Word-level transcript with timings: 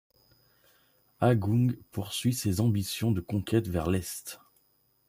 Agung 1.19 1.75
poursuit 1.91 2.33
ses 2.33 2.59
ambitions 2.59 3.11
de 3.11 3.21
conquête 3.21 3.67
vers 3.67 3.87
l'est. 3.87 4.39